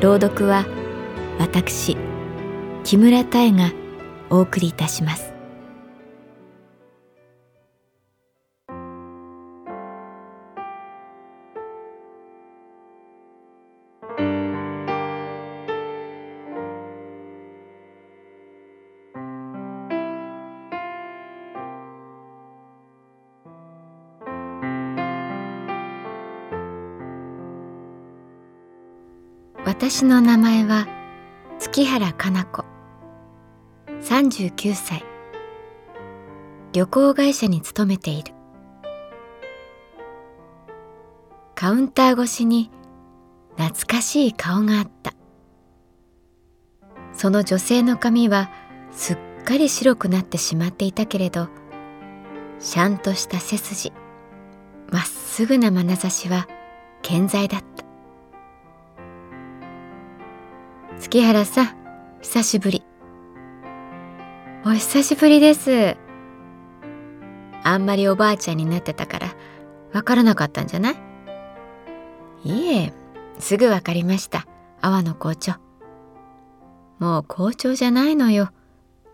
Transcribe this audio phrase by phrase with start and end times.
[0.00, 0.64] 朗読は
[1.38, 1.96] 私
[2.84, 3.70] 木村多江が
[4.30, 5.29] お送りいたします。
[29.80, 30.86] 私の名前は
[31.58, 32.66] 月原かな子。
[34.02, 35.02] 39歳。
[36.74, 38.34] 旅行会社に勤めている。
[41.54, 42.70] カウンター越しに
[43.56, 45.14] 懐かしい顔があった。
[47.14, 48.50] その女性の髪は
[48.92, 51.48] すっかり白くなってしまっていたけれど
[52.58, 53.94] しゃんとした背筋
[54.90, 56.46] まっすぐな眼差しは
[57.00, 57.69] 健在だった。
[61.00, 61.68] 月原さん
[62.20, 62.82] 久しぶり。
[64.66, 65.96] お久しぶりです。
[67.64, 69.28] あんまりおばあちゃんになってたから
[69.94, 70.96] わからなかったんじゃない？
[72.44, 72.92] いえ
[73.38, 74.46] すぐわかりました。
[74.82, 75.54] 阿波の校長。
[76.98, 78.50] もう校長じゃないのよ。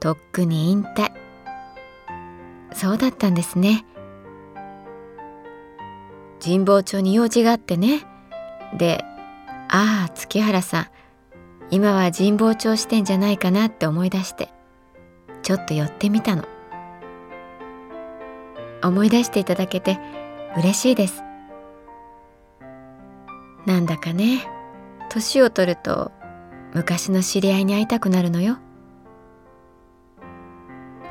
[0.00, 1.12] とっくに引退。
[2.72, 3.84] そうだったんですね。
[6.42, 8.06] 神保町に用事があってね。
[8.78, 9.04] で
[9.68, 10.86] ああ月原さん。
[11.74, 14.48] 今は神保町支店じゃないかなって思い出して
[15.42, 16.44] ちょっと寄ってみたの。
[18.80, 19.98] 思い出していただけて
[20.56, 21.24] 嬉しいです。
[23.66, 24.46] なんだかね
[25.10, 26.12] 年を取ると
[26.74, 28.58] 昔の知り合いに会いたくなるのよ。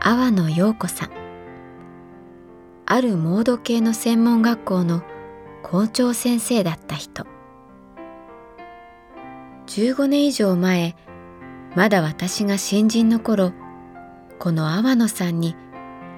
[0.00, 1.10] 阿波野陽子さん。
[2.84, 5.04] あるモード系の専門学校の
[5.62, 7.37] 校長先生だった人。
[9.68, 10.96] 15年以上前
[11.76, 13.52] まだ私が新人の頃
[14.38, 15.54] この阿波野さんに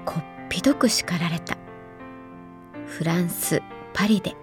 [0.04, 1.56] こっぴどく叱られた。
[2.86, 3.62] フランス
[3.92, 4.36] パリで。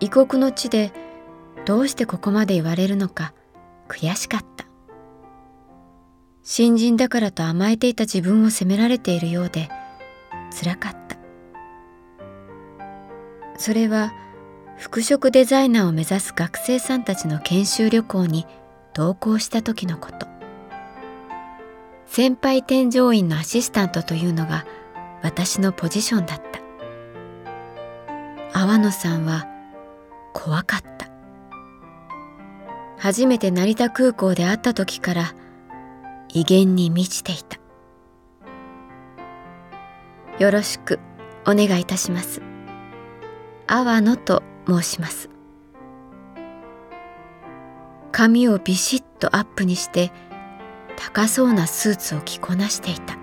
[0.00, 0.92] 異国の地で
[1.64, 3.32] どうしてここまで言われるのか
[3.88, 4.66] 悔しかった。
[6.42, 9.68] 新人だからと甘えていた自分を責められているようで
[10.50, 11.16] つらかった。
[13.56, 14.12] それは
[14.78, 18.46] 服飾デザイナーを目指す学生さんたちの研修旅行に
[18.94, 20.26] 同行した時のこと。
[22.06, 24.64] 先輩添乗員のアシスタントというのが
[25.22, 26.60] 私のポジションだった。
[28.58, 29.46] 阿野さんは
[30.32, 31.10] 怖かった。
[32.98, 35.34] 初めて成田空港で会った時から
[36.28, 37.58] 威厳に満ちていた。
[40.38, 40.98] よろしく
[41.46, 42.42] お願いいたします。
[43.66, 45.30] 阿野と申します。
[48.12, 50.10] 髪をビシッとアップにして
[50.96, 53.18] 高そうなスーツを着こなしていた。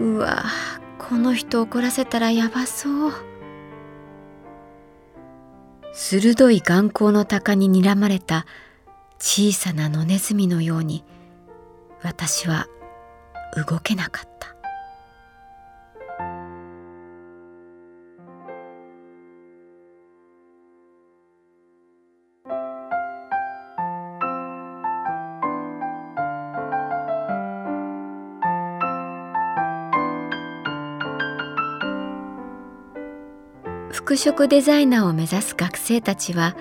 [0.00, 0.44] うわ
[0.98, 3.12] この人怒らせたらやばそう。
[5.92, 8.46] 鋭い眼光の鷹に睨まれた
[9.18, 11.04] 小さな野ネズミのように
[12.02, 12.66] 私は
[13.68, 14.55] 動けなかった。
[34.06, 36.54] 服飾デザイナーを目指す学生たちは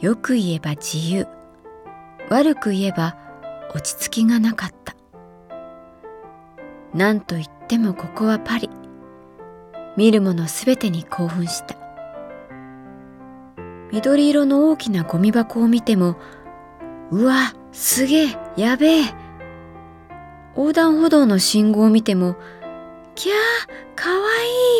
[0.00, 1.28] よく言えば自由。
[2.28, 3.16] 悪く言えば
[3.72, 4.96] 落ち着きがなかった。
[6.92, 8.68] 何と言ってもここはパリ。
[9.96, 11.76] 見るものすべてに興奮した。
[13.92, 16.16] 緑色の大きなゴミ箱を見ても
[17.12, 19.02] うわすげえやべえ。
[20.56, 22.34] 横断歩道の信号を見ても
[23.14, 23.36] キャー
[23.94, 24.16] かわ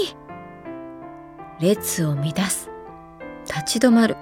[0.02, 0.25] いい。
[1.60, 2.70] 列を乱す。
[3.46, 4.16] 立ち止まる。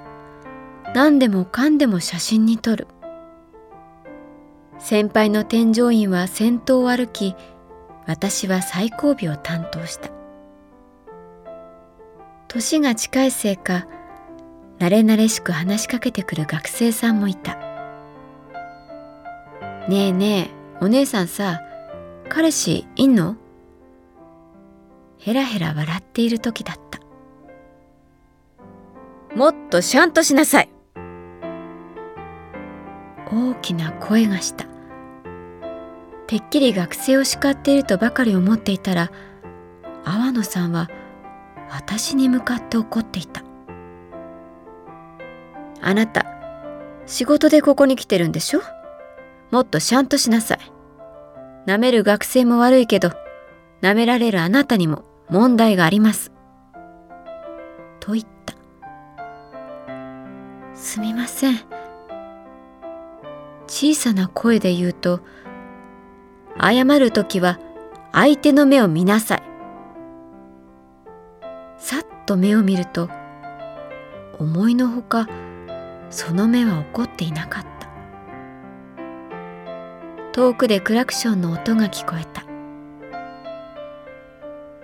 [0.95, 2.87] 何でもかんでも写真に撮る。
[4.79, 7.35] 先輩の添乗員は先頭を歩き
[8.07, 10.11] 私は最後尾を担当した。
[12.47, 13.89] 年が近いせいか
[14.79, 17.57] 慣れ慣れしく話しかけてくる学生さんもいた
[19.89, 20.51] 「ねえね
[20.81, 21.63] えお姉さんさ
[22.29, 23.37] 彼氏いんの?」
[25.19, 27.04] ヘラヘラ笑っている時だった。
[29.35, 30.69] もっとシャンとしなさい。
[33.27, 34.67] 大きな声がした。
[36.27, 39.11] てっきり学生を叱っているとばかり思っていたら
[40.05, 40.89] 阿野さんは
[41.71, 43.43] 私に向かって怒っていた。
[45.81, 46.27] あなた
[47.07, 48.61] 仕事でここに来てるんでしょ？
[49.51, 50.59] もっとしゃんとしなさい。
[51.67, 53.11] 舐める学生も悪いけど
[53.83, 56.31] 舐められるあなたにも問題があります。
[60.85, 61.59] すみません。
[63.67, 65.21] 小さな声で言うと
[66.61, 67.59] 謝る時は
[68.13, 69.43] 相手の目を見なさい。
[71.79, 73.09] さっと目を見ると
[74.39, 75.27] 思いのほか
[76.11, 77.89] その目は怒っていなかった。
[80.33, 82.45] 遠くでクラクションの音が聞こえた。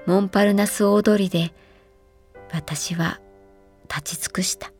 [0.06, 1.52] モンパルナス大通りで
[2.52, 3.20] 私は
[3.82, 4.72] 立ち尽くした。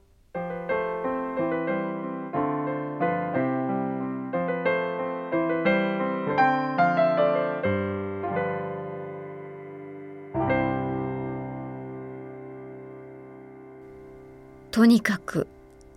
[14.80, 15.46] とにかく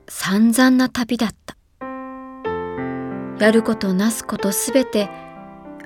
[0.09, 1.55] 散々な旅だった。
[3.39, 5.09] やることなすことすべて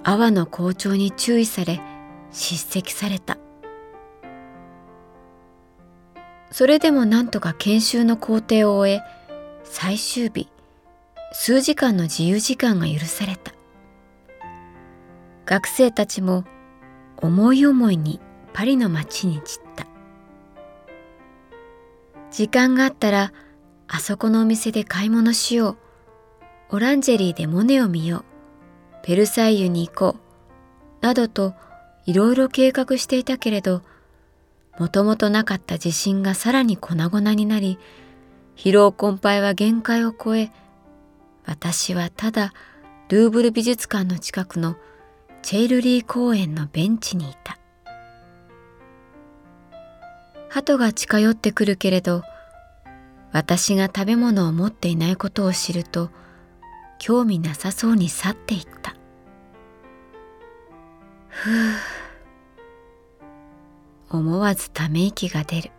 [0.04, 1.80] 阿波の校長に注意され
[2.32, 3.38] 叱責された。
[6.50, 9.04] それでもなんとか研修の工程を終え
[9.64, 10.50] 最終日
[11.34, 13.54] 数時間の自由時間が許された。
[15.46, 16.46] 学生たちも
[17.18, 18.20] 思い思いに
[18.54, 19.97] パリの街に散った。
[22.38, 23.34] 時間があったら
[23.88, 25.78] あそこのお店で買い物しよう。
[26.76, 28.26] オランジェリーでモネを見よう。
[29.02, 30.20] ペルサイユに行こ
[31.02, 31.04] う。
[31.04, 31.56] などと
[32.06, 33.82] いろいろ計画していたけれど
[34.78, 37.80] もともとなかった自信がさらに粉々になり
[38.56, 40.52] 疲労困憊は限界を超え
[41.44, 42.54] 私はただ
[43.10, 44.76] ルーブル美術館の近くの
[45.42, 47.57] チェイルリー公園のベンチにいた。
[50.50, 52.24] 鳩が近寄ってくるけれど
[53.32, 56.10] 私が食べ物を持っていないことを知ると
[57.00, 58.96] 興味なさそうに去っていった。
[61.30, 61.54] ふう
[64.10, 65.72] 思わずため息が出る。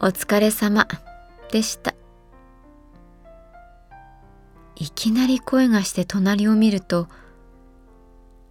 [0.00, 0.86] お疲れ様
[1.50, 1.94] でした。
[4.76, 7.08] いきなり声がして隣を見ると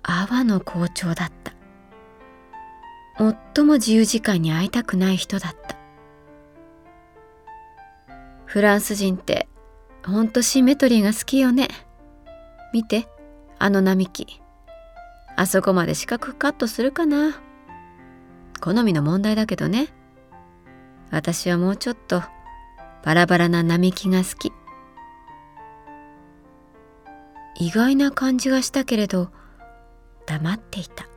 [0.01, 1.42] 阿波の校長だった。
[3.55, 5.77] 最も自由時間に会いたくない人だった。
[8.45, 9.47] フランス人って
[10.03, 11.67] ほんとシンメトリーが好きよね。
[12.73, 13.07] 見て
[13.59, 14.41] あの並木。
[15.35, 17.39] あそこまで四角カットするかな。
[18.59, 19.87] 好みの問題だけどね。
[21.11, 22.23] 私はもうちょっと
[23.03, 24.51] バラバラな並木が好き。
[27.59, 29.29] 意外な感じがしたけれど
[30.25, 31.12] 黙っていた。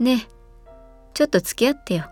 [0.00, 0.28] ねえ。
[1.12, 2.04] ちょっと付き合ってよ。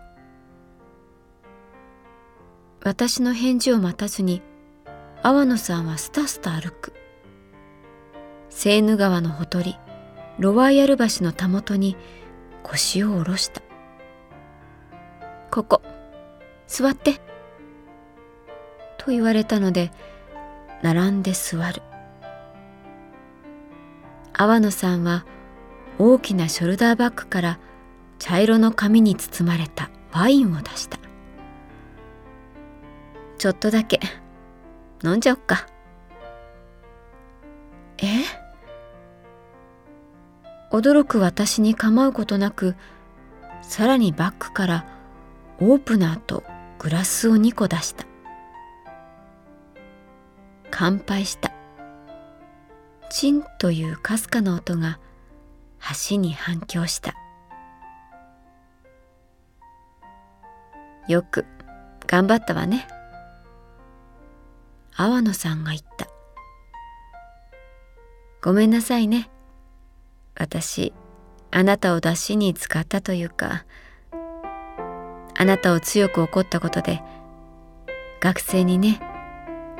[2.83, 4.43] 私の返事を待たずに
[5.23, 6.93] 阿波野さんはスタスタ歩く。
[8.51, 9.75] セーヌ川のほとり
[10.37, 11.97] ロワイヤル橋のたもとに
[12.61, 13.63] 腰を下ろした。
[15.49, 15.81] ここ
[16.67, 17.15] 座って。
[18.99, 19.91] と言われたので
[20.83, 21.81] 並んで座る。
[24.33, 25.25] 阿波野さんは
[25.97, 27.59] 大きなショルダーバッグから
[28.19, 30.99] 茶色の紙に包まれたワインを出した。
[33.37, 33.99] ちょっとだけ。
[35.03, 35.65] 飲んじゃおっか。
[37.99, 38.05] え？
[40.71, 42.75] 驚く私に構うことなく
[43.61, 44.85] さらにバッグから
[45.59, 46.43] オープナーと
[46.77, 48.05] グラスを2個出した。
[50.69, 51.51] 乾杯した。
[53.09, 54.99] チンというかすかな音が
[56.09, 57.15] 橋に反響した。
[61.09, 61.45] よく
[62.05, 62.87] 頑張ったわね。
[64.95, 66.07] 阿波野さんが言った。
[68.43, 69.29] ごめんなさいね。
[70.37, 70.93] 私
[71.51, 73.65] あなたを出しに使ったというか
[75.35, 77.01] あなたを強く怒ったことで
[78.21, 79.01] 学生にね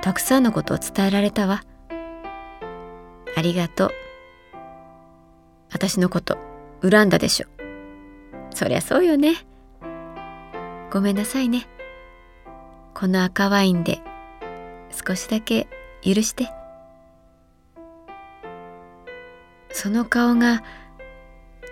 [0.02, 1.64] たくさんのことを伝えられたわ。
[3.38, 3.92] ありがとう。
[5.72, 6.40] 私のこと
[6.82, 7.48] 恨んだでしょ。
[8.50, 9.49] そりゃそうよね。
[10.92, 11.68] ごめんなさいね。
[12.96, 14.02] この赤ワインで
[14.92, 15.68] 少しだけ
[16.02, 16.50] 許して。
[19.72, 20.64] その顔が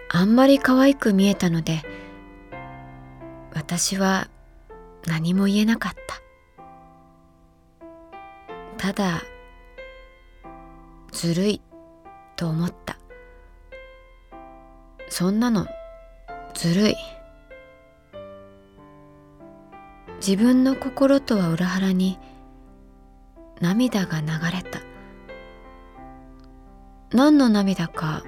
[0.09, 1.81] あんまり可愛く見えたので
[3.53, 4.29] 私は
[5.05, 5.93] 何も言えなかっ
[8.77, 8.93] た。
[8.93, 9.23] ただ
[11.11, 11.61] ずるい
[12.35, 12.97] と思った。
[15.09, 15.65] そんなの
[16.53, 16.95] ずるい。
[20.17, 22.19] 自分の心とは裏腹に
[23.61, 24.81] 涙が流れた。
[27.11, 28.23] 何の涙か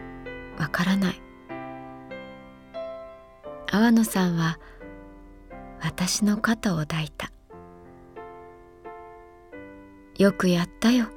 [0.58, 1.22] わからない。
[3.72, 4.60] 阿波野さんは
[5.82, 7.32] 私の肩を抱いた。
[10.18, 11.08] よくやったよ。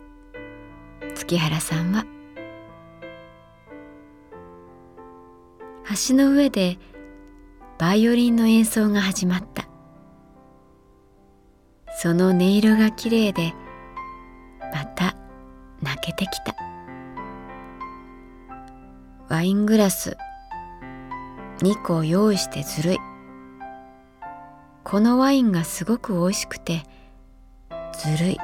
[1.15, 2.05] 月原さんは。
[6.09, 6.79] 橋の上で
[7.79, 9.72] バイオリンの演奏が始まった。
[12.03, 13.55] その音色がきれいで
[14.75, 15.15] また
[15.81, 16.57] 泣けてきた。
[19.29, 20.17] ワイングラス
[21.61, 22.99] 2個用意してずるい。
[24.83, 26.83] このワインがすごく美味しくて
[27.93, 28.39] ずるい。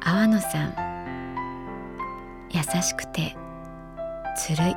[0.00, 0.74] 阿野さん
[2.50, 3.36] 優しくて
[4.38, 4.76] ずるい。